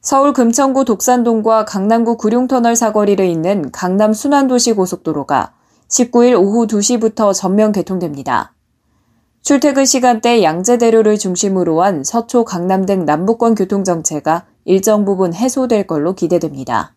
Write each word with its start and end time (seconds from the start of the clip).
서울 0.00 0.32
금천구 0.32 0.84
독산동과 0.84 1.64
강남구 1.64 2.18
구룡터널 2.18 2.76
사거리를 2.76 3.24
잇는 3.24 3.72
강남 3.72 4.12
순환도시 4.12 4.74
고속도로가 4.74 5.54
19일 5.88 6.40
오후 6.40 6.68
2시부터 6.68 7.34
전면 7.34 7.72
개통됩니다. 7.72 8.54
출퇴근 9.42 9.86
시간대 9.86 10.42
양재대로를 10.44 11.18
중심으로 11.18 11.82
한 11.82 12.04
서초 12.04 12.44
강남 12.44 12.86
등 12.86 13.06
남부권 13.06 13.56
교통정체가 13.56 14.46
일정 14.64 15.04
부분 15.04 15.34
해소될 15.34 15.88
걸로 15.88 16.14
기대됩니다. 16.14 16.94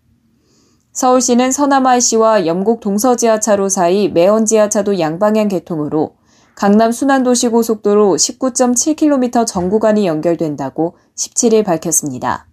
서울시는 0.92 1.52
서남IC와 1.52 2.46
영곡 2.46 2.82
동서지하차로 2.82 3.70
사이 3.70 4.10
매원지하차도 4.10 5.00
양방향 5.00 5.48
개통으로 5.48 6.16
강남 6.54 6.92
순환도시 6.92 7.48
고속도로 7.48 8.18
19.7km 8.18 9.48
전 9.48 9.70
구간이 9.70 10.06
연결된다고 10.06 10.98
17일 11.16 11.66
밝혔습니다. 11.66 12.51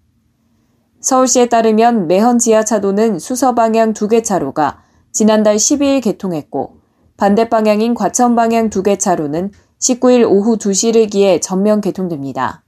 서울시에 1.01 1.47
따르면 1.47 2.09
매헌 2.09 2.39
지하차도는 2.39 3.19
수서 3.19 3.55
방향 3.55 3.93
두개 3.93 4.23
차로가 4.23 4.83
지난달 5.13 5.57
12일 5.57 6.03
개통했고 6.03 6.79
반대 7.17 7.49
방향인 7.49 7.95
과천 7.95 8.35
방향 8.35 8.71
두개 8.71 8.99
차로는 8.99 9.53
19일 9.81 10.29
오후 10.29 10.57
2시를 10.57 11.11
기해 11.11 11.41
전면 11.41 11.81
개통됩니다. 11.81 12.65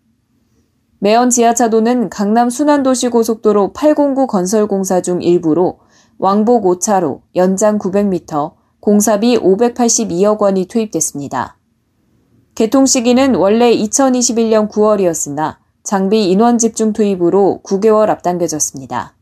매연 1.00 1.30
지하차도는 1.30 2.10
강남 2.10 2.50
순환도시고속도로 2.50 3.72
809 3.72 4.26
건설공사 4.26 5.00
중 5.00 5.22
일부로 5.22 5.78
왕복 6.18 6.64
5차로 6.64 7.22
연장 7.36 7.78
900m, 7.78 8.52
공사비 8.80 9.38
582억 9.38 10.40
원이 10.40 10.66
투입됐습니다. 10.66 11.56
개통 12.54 12.84
시기는 12.84 13.34
원래 13.36 13.74
2021년 13.74 14.70
9월이었으나 14.70 15.59
장비 15.82 16.30
인원 16.30 16.58
집중 16.58 16.92
투입으로 16.92 17.60
9개월 17.64 18.10
앞당겨졌습니다. 18.10 19.14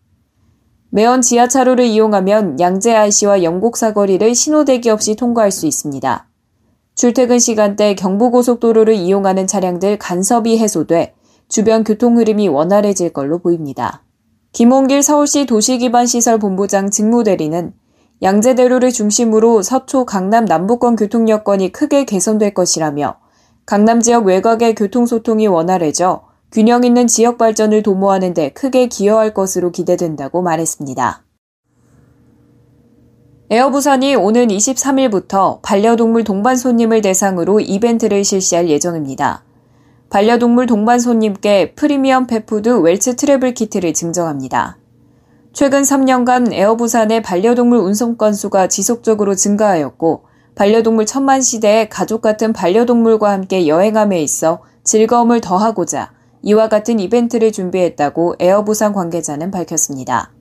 매연 0.90 1.20
지하차로를 1.20 1.84
이용하면 1.84 2.58
양재 2.58 2.94
IC와 2.94 3.42
영곡 3.42 3.76
사거리를 3.76 4.34
신호대기 4.34 4.90
없이 4.90 5.14
통과할 5.14 5.50
수 5.50 5.66
있습니다. 5.66 6.28
출퇴근 6.94 7.38
시간대 7.38 7.94
경부고속도로를 7.94 8.94
이용하는 8.94 9.46
차량들 9.46 9.98
간섭이 9.98 10.58
해소돼 10.58 11.14
주변 11.48 11.84
교통 11.84 12.18
흐름이 12.18 12.48
원활해질 12.48 13.12
걸로 13.12 13.38
보입니다. 13.38 14.02
김홍길 14.52 15.02
서울시 15.02 15.46
도시기반시설본부장 15.46 16.90
직무대리는 16.90 17.72
양재대로를 18.20 18.90
중심으로 18.90 19.62
서초 19.62 20.06
강남 20.06 20.44
남부권 20.44 20.96
교통 20.96 21.28
여건이 21.28 21.70
크게 21.70 22.04
개선될 22.04 22.52
것이라며 22.52 23.16
강남 23.64 24.00
지역 24.00 24.26
외곽의 24.26 24.74
교통소통이 24.74 25.46
원활해져 25.46 26.27
균형 26.50 26.84
있는 26.84 27.06
지역 27.06 27.36
발전을 27.36 27.82
도모하는 27.82 28.32
데 28.32 28.50
크게 28.50 28.86
기여할 28.86 29.34
것으로 29.34 29.70
기대된다고 29.70 30.40
말했습니다. 30.40 31.22
에어부산이 33.50 34.14
오는 34.14 34.48
23일부터 34.48 35.60
반려동물 35.62 36.24
동반 36.24 36.56
손님을 36.56 37.02
대상으로 37.02 37.60
이벤트를 37.60 38.24
실시할 38.24 38.68
예정입니다. 38.68 39.44
반려동물 40.10 40.66
동반 40.66 41.00
손님께 41.00 41.74
프리미엄 41.74 42.26
pet 42.26 42.44
food 42.44 42.68
웰츠 42.80 43.16
travel 43.16 43.52
키트를 43.52 43.92
증정합니다. 43.92 44.78
최근 45.52 45.82
3년간 45.82 46.52
에어부산의 46.52 47.22
반려동물 47.22 47.78
운송 47.78 48.16
건수가 48.16 48.68
지속적으로 48.68 49.34
증가하였고 49.34 50.24
반려동물 50.54 51.04
천만 51.04 51.42
시대에 51.42 51.88
가족 51.88 52.22
같은 52.22 52.52
반려동물과 52.52 53.30
함께 53.30 53.66
여행함에 53.66 54.22
있어 54.22 54.60
즐거움을 54.84 55.40
더하고자 55.40 56.17
이와 56.42 56.68
같은 56.68 57.00
이벤트를 57.00 57.52
준비했다고 57.52 58.36
에어부산 58.38 58.92
관계자는 58.92 59.50
밝혔습니다. 59.50 60.32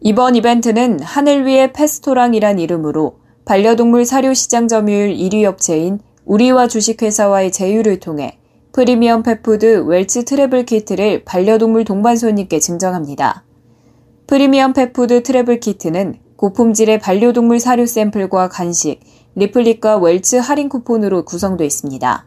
이번 0.00 0.36
이벤트는 0.36 1.00
하늘 1.00 1.46
위의 1.46 1.72
펫스토랑이란 1.72 2.58
이름으로 2.58 3.18
반려동물 3.44 4.04
사료 4.04 4.34
시장 4.34 4.68
점유율 4.68 5.14
1위 5.16 5.44
업체인 5.44 6.00
우리와 6.24 6.68
주식회사와의 6.68 7.52
제휴를 7.52 8.00
통해 8.00 8.38
프리미엄 8.72 9.22
pet 9.22 9.49
food 9.49 9.84
웰츠 9.86 10.24
travel 10.24 10.66
키트를 10.66 11.24
반려동물 11.24 11.84
동반 11.84 12.16
손님께 12.16 12.58
증정합니다. 12.58 13.44
프리미엄 14.26 14.74
pet 14.74 14.95
food 14.95 15.22
travel 15.22 15.60
키트는 15.60 16.18
고품질의 16.36 17.00
반려동물 17.00 17.58
사료 17.58 17.86
샘플과 17.86 18.48
간식, 18.48 19.00
리플리카 19.34 19.96
웰츠 19.96 20.36
할인 20.36 20.68
쿠폰으로 20.68 21.24
구성되어 21.24 21.66
있습니다. 21.66 22.26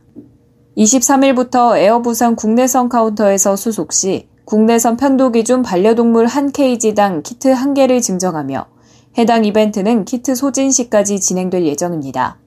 23일부터 0.79 1.77
에어부산 1.77 2.37
국내선 2.37 2.87
카운터에서 2.87 3.57
수속 3.57 3.91
시 3.91 4.29
국내선 4.45 4.95
편도 4.95 5.33
기준 5.33 5.61
반려동물 5.61 6.25
한 6.25 6.53
케이지당 6.53 7.21
키트 7.21 7.53
1개를 7.53 8.01
증정하며 8.01 8.65
해당 9.17 9.43
이벤트는 9.43 10.05
키트 10.05 10.35
소진 10.35 10.71
시까지 10.71 11.19
진행될 11.19 11.65
예정입니다. 11.65 12.39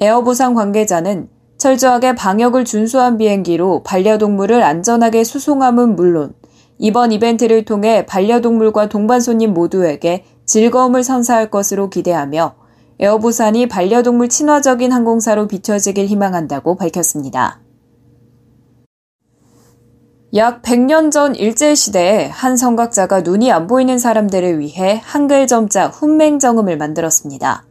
에어부산 0.00 0.54
관계자는 0.54 1.28
철저하게 1.58 2.14
방역을 2.14 2.64
준수한 2.64 3.18
비행기로 3.18 3.82
반려동물을 3.82 4.62
안전하게 4.62 5.24
수송함은 5.24 5.96
물론 5.96 6.34
이번 6.78 7.10
이벤트를 7.10 7.64
통해 7.64 8.06
반려동물과 8.06 8.90
동반 8.90 9.20
손님 9.20 9.54
모두에게 9.54 10.24
즐거움을 10.46 11.02
선사할 11.02 11.50
것으로 11.50 11.90
기대하며 11.90 12.54
에어부산이 13.00 13.66
반려동물 13.66 14.28
친화적인 14.28 14.92
항공사로 14.92 15.48
비춰지길 15.48 16.06
희망한다고 16.06 16.76
밝혔습니다. 16.76 17.61
약 20.34 20.62
100년 20.62 21.10
전 21.10 21.34
일제시대에 21.34 22.28
한 22.28 22.56
성각자가 22.56 23.20
눈이 23.20 23.52
안 23.52 23.66
보이는 23.66 23.98
사람들을 23.98 24.60
위해 24.60 24.98
한글 25.04 25.46
점자 25.46 25.88
훈맹정음을 25.88 26.78
만들었습니다. 26.78 27.66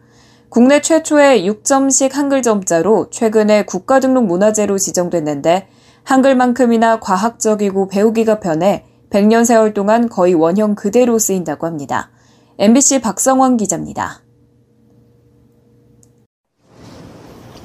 국내 0.49 0.79
최초의 0.79 1.49
6점식 1.49 2.13
한글 2.13 2.43
점자로 2.43 3.09
최근에 3.09 3.65
국가등록 3.65 4.27
문화재로 4.27 4.77
지정됐는데 4.77 5.69
한글만큼이나 6.03 6.99
과학적이고 6.99 7.87
배우기가 7.87 8.39
편해 8.39 8.85
100년 9.09 9.43
세월 9.43 9.73
동안 9.73 10.07
거의 10.07 10.35
원형 10.35 10.75
그대로 10.75 11.17
쓰인다고 11.17 11.65
합니다. 11.65 12.11
MBC 12.59 13.01
박성원 13.01 13.57
기자입니다. 13.57 14.21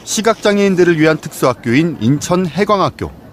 시각장애인들을 0.04 0.98
위한 0.98 1.18
특수학교인 1.18 1.98
인천 2.00 2.46
해광학교. 2.46 3.25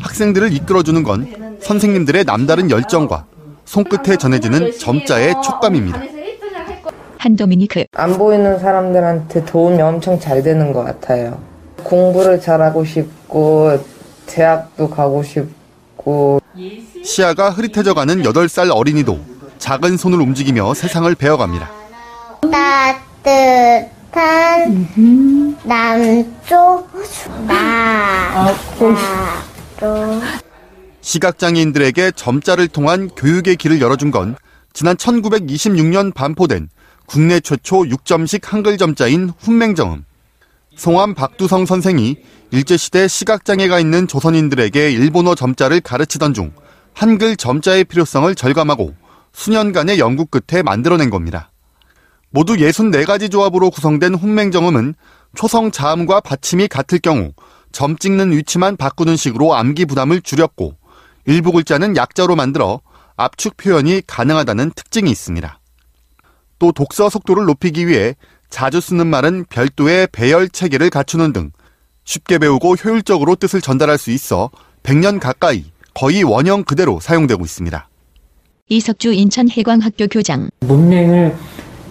학생들을 0.00 0.52
이끌어주는 0.52 1.02
건 1.02 1.58
선생님들의 1.60 2.24
남다른 2.24 2.70
열정과 2.70 3.24
손끝에 3.64 4.16
전해지는 4.16 4.78
점자의 4.78 5.34
촉감입니다. 5.42 6.02
한 7.18 7.34
도미니크 7.34 7.84
안 7.96 8.18
보이는 8.18 8.58
사람들한테 8.58 9.44
도움이 9.44 9.80
엄청 9.82 10.20
잘 10.20 10.42
되는 10.42 10.72
것 10.72 10.84
같아요. 10.84 11.40
공부를 11.82 12.40
잘하고 12.40 12.84
싶고 12.84 13.82
대학도 14.26 14.90
가고 14.90 15.22
싶고 15.22 16.40
시야가 17.02 17.50
흐릿해져가는 17.50 18.22
8살 18.22 18.70
어린이도 18.74 19.18
작은 19.58 19.96
손을 19.96 20.20
움직이며 20.20 20.74
세상을 20.74 21.12
배워갑니다. 21.14 21.70
따뜻한 23.22 24.86
남쪽 25.64 26.88
나 27.46 28.54
라로 29.80 30.20
시각장애인들에게 31.00 32.12
점자를 32.12 32.68
통한 32.68 33.08
교육의 33.10 33.56
길을 33.56 33.80
열어준 33.80 34.10
건 34.10 34.36
지난 34.72 34.96
1926년 34.96 36.12
반포된 36.14 36.68
국내 37.06 37.40
최초 37.40 37.82
6점식 37.82 38.44
한글 38.44 38.78
점자인 38.78 39.32
훈맹정음. 39.38 40.04
송암 40.76 41.14
박두성 41.14 41.64
선생이 41.64 42.16
일제시대 42.50 43.08
시각장애가 43.08 43.78
있는 43.78 44.06
조선인들에게 44.08 44.90
일본어 44.90 45.34
점자를 45.34 45.80
가르치던 45.80 46.34
중 46.34 46.52
한글 46.92 47.36
점자의 47.36 47.84
필요성을 47.84 48.34
절감하고 48.34 48.94
수년간의 49.32 49.98
연구 49.98 50.26
끝에 50.26 50.62
만들어낸 50.62 51.10
겁니다. 51.10 51.52
모두 52.30 52.56
64가지 52.56 53.30
조합으로 53.30 53.70
구성된 53.70 54.14
훈맹정음은 54.14 54.94
초성 55.34 55.70
자음과 55.70 56.20
받침이 56.20 56.68
같을 56.68 56.98
경우 56.98 57.32
점 57.76 57.98
찍는 57.98 58.32
위치만 58.32 58.74
바꾸는 58.78 59.16
식으로 59.16 59.54
암기 59.54 59.84
부담을 59.84 60.22
줄였고 60.22 60.76
일부 61.26 61.52
글자는 61.52 61.94
약자로 61.94 62.34
만들어 62.34 62.80
압축 63.18 63.58
표현이 63.58 64.00
가능하다는 64.06 64.70
특징이 64.74 65.10
있습니다. 65.10 65.60
또 66.58 66.72
독서 66.72 67.10
속도를 67.10 67.44
높이기 67.44 67.86
위해 67.86 68.14
자주 68.48 68.80
쓰는 68.80 69.06
말은 69.08 69.44
별도의 69.50 70.08
배열 70.10 70.48
체계를 70.48 70.88
갖추는 70.88 71.34
등 71.34 71.50
쉽게 72.06 72.38
배우고 72.38 72.76
효율적으로 72.76 73.36
뜻을 73.36 73.60
전달할 73.60 73.98
수 73.98 74.10
있어 74.10 74.48
100년 74.82 75.20
가까이 75.20 75.66
거의 75.92 76.24
원형 76.24 76.64
그대로 76.64 76.98
사용되고 76.98 77.44
있습니다. 77.44 77.90
이석주 78.70 79.12
인천해광학교 79.12 80.06
교장. 80.06 80.48
문맹을 80.60 81.36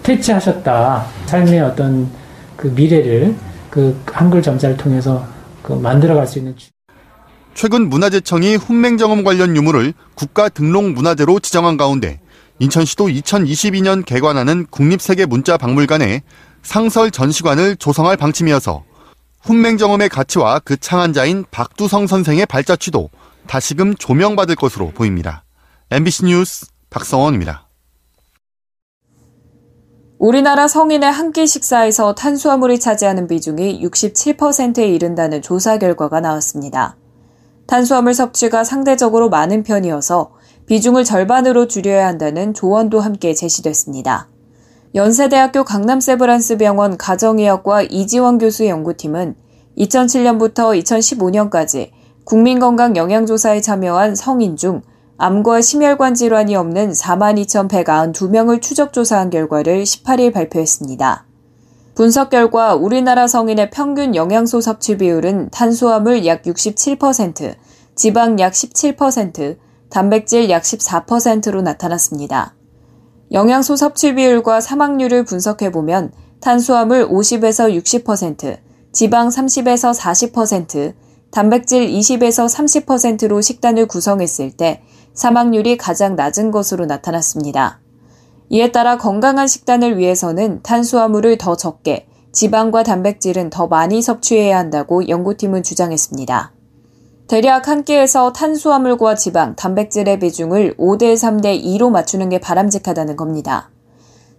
퇴치하셨다. 0.01 1.05
삶의 1.27 1.59
어떤 1.59 2.09
그 2.55 2.73
미래를 2.75 3.35
그 3.69 4.01
한글 4.07 4.41
점자를 4.41 4.77
통해서 4.77 5.34
그 5.65 5.73
만들어갈 5.73 6.27
수 6.27 6.37
있는 6.37 6.55
최근 7.55 7.89
문화재청이 7.89 8.55
훈맹정음 8.55 9.23
관련 9.23 9.55
유물을 9.55 9.93
국가 10.13 10.47
등록 10.47 10.91
문화재로 10.91 11.39
지정한 11.39 11.75
가운데 11.75 12.21
인천시도 12.59 13.07
2022년 13.07 14.05
개관하는 14.05 14.67
국립세계문자박물관에 14.67 16.21
상설 16.61 17.09
전시관을 17.09 17.77
조성할 17.77 18.15
방침이어서 18.15 18.83
훈맹정음의 19.41 20.09
가치와 20.09 20.59
그 20.59 20.77
창안자인 20.77 21.45
박두성 21.49 22.07
선생의 22.07 22.45
발자취도 22.45 23.09
다시금 23.47 23.95
조명받을 23.95 24.55
것으로 24.55 24.91
보입니다. 24.91 25.43
MBC 25.91 26.25
뉴스 26.25 26.67
박성원입니다. 26.89 27.64
우리나라 30.25 30.67
성인의 30.67 31.11
한 31.11 31.31
끼 31.31 31.45
식사에서 31.45 32.15
탄수화물이 32.15 32.79
차지하는 32.79 33.27
비중이 33.27 33.79
67%에 33.85 34.87
이른다는 34.87 35.43
조사 35.43 35.77
결과가 35.77 36.19
나왔습니다. 36.19 36.97
탄수화물 37.67 38.15
섭취가 38.15 38.63
상대적으로 38.63 39.29
많은 39.29 39.61
편이어서 39.61 40.31
비중을 40.65 41.03
절반으로 41.03 41.67
줄여야 41.67 42.07
한다는 42.07 42.55
조언도 42.55 43.01
함께 43.01 43.35
제시됐습니다. 43.35 44.27
연세대학교 44.95 45.63
강남세브란스병원 45.63 46.97
가정의학과 46.97 47.83
이지원 47.83 48.39
교수 48.39 48.65
연구팀은 48.65 49.35
2007년부터 49.77 50.75
2015년까지 50.81 51.91
국민건강 52.23 52.95
영양조사에 52.95 53.61
참여한 53.61 54.15
성인 54.15 54.55
중 54.55 54.81
암과 55.17 55.61
심혈관 55.61 56.13
질환이 56.13 56.57
없는 56.57 56.91
42,192명을 56.91 58.61
추적 58.61 58.91
조사한 58.91 59.29
결과를 59.29 59.83
18일 59.83 60.33
발표했습니다. 60.33 61.25
분석 61.95 62.29
결과 62.29 62.75
우리나라 62.75 63.25
성인의 63.25 63.69
평균 63.69 64.13
영양소 64.13 64.59
섭취 64.59 64.97
비율은 64.97 65.51
탄수화물 65.51 66.25
약 66.25 66.41
67%, 66.41 67.55
지방 67.95 68.39
약 68.39 68.51
17%, 68.51 69.57
단백질 69.89 70.49
약 70.49 70.63
14%로 70.63 71.61
나타났습니다. 71.61 72.53
영양소 73.31 73.77
섭취 73.77 74.15
비율과 74.15 74.59
사망률을 74.59 75.23
분석해보면 75.23 76.11
탄수화물 76.41 77.07
50에서 77.07 77.73
60%, 77.73 78.57
지방 78.91 79.29
30에서 79.29 79.97
40%, 79.97 80.93
단백질 81.31 81.87
20에서 81.87 82.85
30%로 82.85 83.39
식단을 83.39 83.87
구성했을 83.87 84.51
때 84.51 84.83
사망률이 85.15 85.77
가장 85.77 86.15
낮은 86.15 86.51
것으로 86.51 86.85
나타났습니다. 86.85 87.79
이에 88.49 88.71
따라 88.71 88.97
건강한 88.97 89.47
식단을 89.47 89.97
위해서는 89.97 90.61
탄수화물을 90.61 91.37
더 91.37 91.55
적게, 91.55 92.05
지방과 92.31 92.83
단백질은 92.83 93.49
더 93.49 93.67
많이 93.67 94.01
섭취해야 94.01 94.57
한다고 94.57 95.07
연구팀은 95.07 95.63
주장했습니다. 95.63 96.51
대략 97.27 97.67
한 97.67 97.83
끼에서 97.83 98.33
탄수화물과 98.33 99.15
지방, 99.15 99.55
단백질의 99.55 100.19
비중을 100.19 100.75
5대 100.77 101.15
3대 101.15 101.63
2로 101.63 101.89
맞추는 101.89 102.29
게 102.29 102.39
바람직하다는 102.39 103.15
겁니다. 103.15 103.71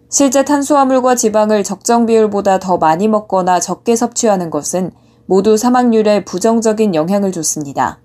실제 0.08 0.44
탄수화물과 0.44 1.16
지방을 1.16 1.64
적정 1.64 2.06
비율보다 2.06 2.60
더 2.60 2.76
많이 2.76 3.08
먹거나 3.08 3.58
적게 3.58 3.96
섭취하는 3.96 4.50
것은 4.50 4.92
모두 5.24 5.56
사망률에 5.56 6.24
부정적인 6.24 6.94
영향을 6.94 7.32
줬습니다. 7.32 7.98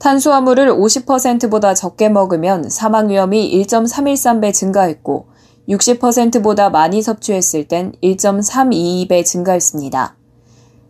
탄수화물을 0.00 0.72
50%보다 0.72 1.74
적게 1.74 2.08
먹으면 2.08 2.70
사망 2.70 3.10
위험이 3.10 3.52
1.313배 3.62 4.54
증가했고 4.54 5.26
60%보다 5.68 6.70
많이 6.70 7.02
섭취했을 7.02 7.68
땐 7.68 7.92
1.322배 8.02 9.24
증가했습니다. 9.24 10.16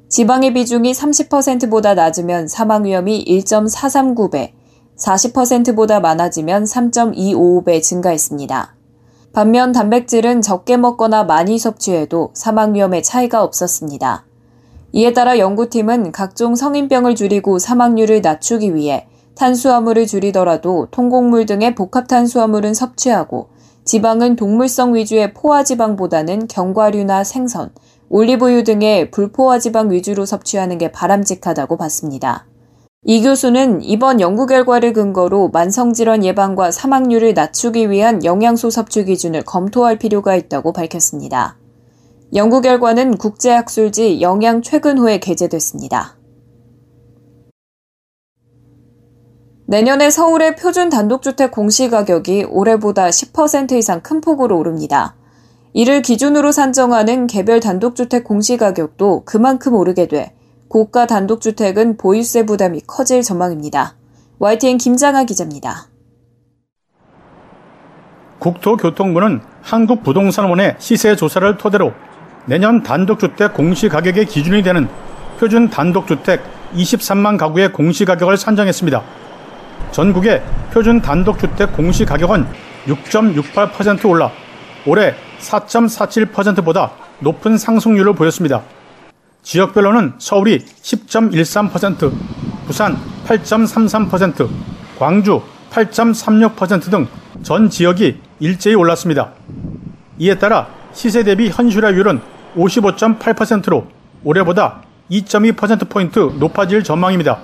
지방의 0.08 0.54
비중이 0.54 0.92
30%보다 0.92 1.94
낮으면 1.94 2.46
사망 2.46 2.84
위험이 2.84 3.24
1.439배, 3.24 4.52
40%보다 4.96 5.98
많아지면 5.98 6.64
3.255배 6.64 7.82
증가했습니다. 7.82 8.76
반면 9.32 9.72
단백질은 9.72 10.40
적게 10.40 10.76
먹거나 10.76 11.24
많이 11.24 11.58
섭취해도 11.58 12.30
사망 12.34 12.74
위험의 12.74 13.02
차이가 13.02 13.42
없었습니다. 13.42 14.24
이에 14.92 15.12
따라 15.12 15.38
연구팀은 15.38 16.12
각종 16.12 16.54
성인병을 16.54 17.14
줄이고 17.14 17.58
사망률을 17.58 18.22
낮추기 18.22 18.74
위해 18.74 19.06
탄수화물을 19.36 20.06
줄이더라도 20.06 20.88
통곡물 20.90 21.46
등의 21.46 21.74
복합탄수화물은 21.74 22.74
섭취하고 22.74 23.48
지방은 23.84 24.36
동물성 24.36 24.94
위주의 24.94 25.32
포화지방보다는 25.32 26.48
견과류나 26.48 27.24
생선, 27.24 27.70
올리브유 28.08 28.64
등의 28.64 29.10
불포화지방 29.10 29.90
위주로 29.90 30.26
섭취하는 30.26 30.78
게 30.78 30.92
바람직하다고 30.92 31.76
봤습니다. 31.76 32.46
이 33.04 33.22
교수는 33.22 33.82
이번 33.82 34.20
연구 34.20 34.46
결과를 34.46 34.92
근거로 34.92 35.48
만성질환 35.48 36.22
예방과 36.24 36.70
사망률을 36.70 37.32
낮추기 37.32 37.90
위한 37.90 38.24
영양소 38.24 38.68
섭취 38.68 39.04
기준을 39.04 39.44
검토할 39.44 39.98
필요가 39.98 40.36
있다고 40.36 40.74
밝혔습니다. 40.74 41.59
연구 42.32 42.60
결과는 42.60 43.16
국제학술지 43.16 44.20
영양 44.20 44.62
최근호에 44.62 45.18
게재됐습니다. 45.18 46.16
내년에 49.66 50.10
서울의 50.10 50.54
표준 50.54 50.90
단독주택 50.90 51.50
공시가격이 51.50 52.46
올해보다 52.48 53.08
10% 53.08 53.72
이상 53.72 54.00
큰 54.00 54.20
폭으로 54.20 54.58
오릅니다. 54.58 55.16
이를 55.72 56.02
기준으로 56.02 56.52
산정하는 56.52 57.26
개별 57.26 57.58
단독주택 57.58 58.22
공시가격도 58.24 59.24
그만큼 59.24 59.74
오르게 59.74 60.06
돼 60.06 60.32
고가 60.68 61.06
단독주택은 61.06 61.96
보유세 61.96 62.46
부담이 62.46 62.82
커질 62.86 63.22
전망입니다. 63.22 63.96
YTN 64.38 64.78
김장아 64.78 65.24
기자입니다. 65.24 65.88
국토교통부는 68.38 69.40
한국부동산원의 69.62 70.76
시세 70.78 71.14
조사를 71.14 71.58
토대로 71.58 71.92
내년 72.50 72.82
단독주택 72.82 73.54
공시가격의 73.54 74.26
기준이 74.26 74.64
되는 74.64 74.88
표준 75.38 75.70
단독주택 75.70 76.42
23만 76.74 77.38
가구의 77.38 77.72
공시가격을 77.72 78.36
산정했습니다. 78.36 79.02
전국의 79.92 80.42
표준 80.72 81.00
단독주택 81.00 81.72
공시가격은 81.76 82.44
6.68% 82.86 84.08
올라 84.08 84.32
올해 84.84 85.14
4.47%보다 85.38 86.90
높은 87.20 87.56
상승률을 87.56 88.14
보였습니다. 88.14 88.62
지역별로는 89.44 90.14
서울이 90.18 90.58
10.13%, 90.58 92.12
부산 92.66 92.98
8.33%, 93.28 94.48
광주 94.98 95.40
8.36%등 95.70 97.06
전 97.44 97.70
지역이 97.70 98.20
일제히 98.40 98.74
올랐습니다. 98.74 99.34
이에 100.18 100.34
따라 100.34 100.66
시세 100.92 101.22
대비 101.22 101.48
현실화율은 101.48 102.39
55.8%로 102.56 103.86
올해보다 104.24 104.82
2.2%포인트 105.10 106.18
높아질 106.18 106.84
전망입니다. 106.84 107.40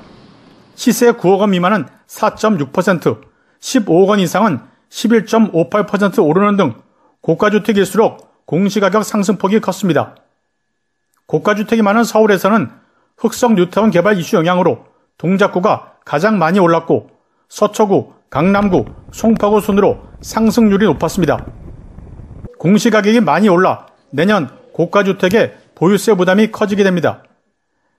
시세 0.75 1.13
9억 1.13 1.41
원 1.41 1.51
미만은 1.51 1.87
4.6%, 2.07 3.21
15억 3.61 4.09
원 4.09 4.21
이상은 4.21 4.61
11.58% 4.91 6.25
오르는 6.25 6.57
등 6.57 6.75
고가주택일수록 7.23 8.45
공시가격 8.47 9.05
상승폭이 9.05 9.61
컸습니다. 9.61 10.15
고가주택이 11.27 11.83
많은 11.83 12.05
서울에서는 12.05 12.71
흑성 13.17 13.57
뉴타운 13.57 13.91
개발 13.91 14.19
이슈 14.19 14.37
영향으로 14.37 14.85
동작구가 15.19 15.95
가장 16.05 16.39
많이 16.39 16.59
올랐고 16.61 17.11
서초구, 17.49 18.13
강남구, 18.31 18.85
송파구 19.13 19.61
순으로 19.61 20.03
상승률이 20.21 20.85
높았습니다. 20.87 21.45
공시가격이 22.59 23.21
많이 23.21 23.49
올라 23.49 23.87
내년 24.11 24.51
고가주택의 24.77 25.57
보유세 25.75 26.15
부담이 26.15 26.53
커지게 26.53 26.85
됩니다. 26.85 27.23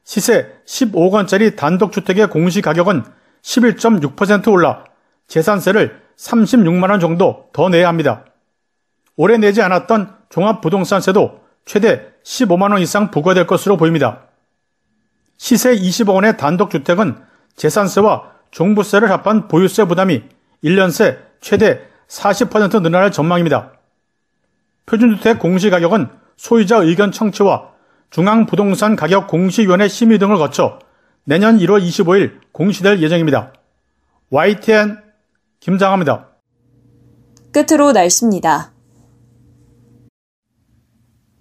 시세 0.03 0.53
15억 0.67 1.11
원짜리 1.11 1.55
단독주택의 1.55 2.29
공시가격은 2.29 3.03
11.6% 3.41 4.51
올라 4.51 4.85
재산세를 5.27 5.99
36만 6.17 6.91
원 6.91 6.99
정도 6.99 7.49
더 7.51 7.69
내야 7.69 7.87
합니다. 7.87 8.25
올해 9.15 9.37
내지 9.37 9.63
않았던 9.63 10.15
종합부동산세도 10.29 11.41
최대 11.65 12.13
15만 12.23 12.71
원 12.71 12.79
이상 12.79 13.09
부과될 13.09 13.47
것으로 13.47 13.75
보입니다. 13.75 14.27
시세 15.37 15.75
20억 15.75 16.13
원의 16.13 16.37
단독주택은 16.37 17.17
재산세와 17.55 18.33
종부세를 18.51 19.09
합한 19.09 19.47
보유세 19.47 19.85
부담이 19.85 20.21
1년 20.63 20.91
새 20.91 21.17
최대 21.41 21.81
40% 22.07 22.83
늘어날 22.83 23.11
전망입니다. 23.11 23.71
표준주택 24.85 25.39
공시가격은 25.39 26.26
소유자 26.37 26.77
의견 26.77 27.11
청취와 27.11 27.71
중앙부동산 28.09 28.95
가격 28.95 29.27
공시위원회 29.27 29.87
심의 29.87 30.19
등을 30.19 30.37
거쳐 30.37 30.79
내년 31.25 31.57
1월 31.57 31.85
25일 31.85 32.39
공시될 32.53 33.01
예정입니다. 33.01 33.53
YTN 34.29 34.97
김장합니다. 35.59 36.29
끝으로 37.51 37.91
날씨입니다. 37.91 38.71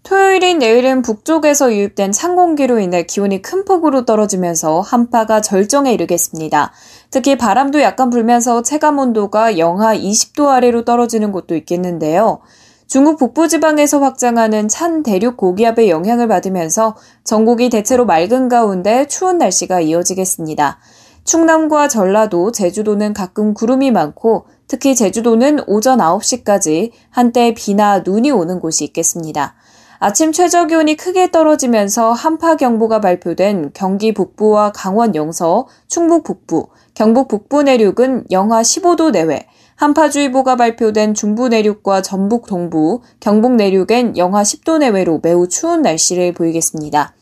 토요일인 0.02 0.60
내일은 0.60 1.02
북쪽에서 1.02 1.72
유입된 1.72 2.12
찬 2.12 2.36
공기로 2.36 2.78
인해 2.78 3.02
기온이 3.02 3.42
큰 3.42 3.64
폭으로 3.64 4.04
떨어지면서 4.04 4.80
한파가 4.80 5.40
절정에 5.40 5.92
이르겠습니다. 5.92 6.72
특히 7.10 7.36
바람도 7.36 7.82
약간 7.82 8.10
불면서 8.10 8.62
체감 8.62 9.00
온도가 9.00 9.58
영하 9.58 9.96
20도 9.96 10.46
아래로 10.46 10.84
떨어지는 10.84 11.32
곳도 11.32 11.56
있겠는데요. 11.56 12.40
중국 12.86 13.18
북부지방에서 13.18 13.98
확장하는 13.98 14.68
찬 14.68 15.02
대륙 15.02 15.36
고기압의 15.36 15.90
영향을 15.90 16.28
받으면서 16.28 16.94
전국이 17.24 17.68
대체로 17.68 18.06
맑은 18.06 18.48
가운데 18.48 19.08
추운 19.08 19.38
날씨가 19.38 19.80
이어지겠습니다. 19.80 20.78
충남과 21.24 21.88
전라도, 21.88 22.52
제주도는 22.52 23.12
가끔 23.12 23.54
구름이 23.54 23.90
많고 23.90 24.46
특히 24.68 24.94
제주도는 24.94 25.64
오전 25.66 25.98
9시까지 25.98 26.92
한때 27.10 27.52
비나 27.54 28.00
눈이 28.00 28.30
오는 28.30 28.60
곳이 28.60 28.84
있겠습니다. 28.84 29.56
아침 29.98 30.30
최저 30.30 30.66
기온이 30.66 30.94
크게 30.96 31.32
떨어지면서 31.32 32.12
한파 32.12 32.54
경보가 32.54 33.00
발표된 33.00 33.72
경기 33.74 34.14
북부와 34.14 34.70
강원 34.70 35.16
영서, 35.16 35.66
충북 35.88 36.22
북부, 36.22 36.68
경북 36.94 37.26
북부 37.26 37.64
내륙은 37.64 38.26
영하 38.30 38.62
15도 38.62 39.10
내외, 39.10 39.48
한파주의보가 39.76 40.56
발표된 40.56 41.14
중부 41.14 41.48
내륙과 41.48 42.02
전북 42.02 42.46
동부, 42.46 43.02
경북 43.20 43.52
내륙엔 43.56 44.16
영하 44.16 44.42
10도 44.42 44.78
내외로 44.78 45.20
매우 45.22 45.48
추운 45.48 45.82
날씨를 45.82 46.32
보이겠습니다. 46.32 47.14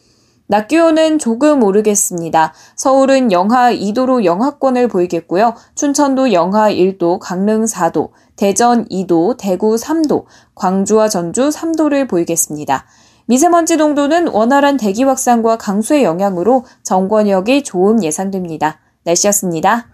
낮 0.47 0.69
기온은 0.69 1.19
조금 1.19 1.63
오르겠습니다. 1.63 2.53
서울은 2.77 3.33
영하 3.33 3.73
2도로 3.73 4.25
영하권을 4.25 4.89
보이겠고요. 4.89 5.55
춘천도 5.75 6.33
영하 6.33 6.71
1도, 6.71 7.19
강릉 7.19 7.65
4도, 7.65 8.11
대전 8.37 8.87
2도, 8.89 9.37
대구 9.39 9.75
3도, 9.75 10.25
광주와 10.55 11.09
전주 11.09 11.49
3도를 11.49 12.09
보이겠습니다. 12.09 12.85
미세먼지 13.27 13.77
농도는 13.77 14.29
원활한 14.29 14.77
대기 14.77 15.03
확산과 15.03 15.57
강수의 15.57 16.05
영향으로 16.05 16.65
정권역이 16.83 17.65
좋음 17.65 18.05
예상됩니다. 18.05 18.81
날씨였습니다. 19.05 19.94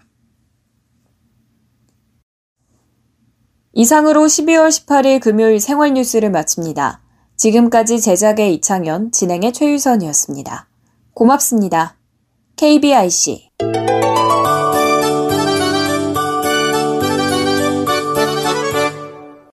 이상으로 3.73 4.25
12월 4.25 4.67
18일 4.67 5.21
금요일 5.21 5.59
생활 5.59 5.93
뉴스를 5.93 6.29
마칩니다. 6.29 7.01
지금까지 7.37 8.01
제작의 8.01 8.53
이창현, 8.55 9.11
진행의 9.11 9.53
최유선이었습니다. 9.53 10.67
고맙습니다. 11.13 11.95
KBIC 12.57 13.50